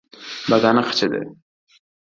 Badani 0.53 0.83
qichidi. 0.89 1.23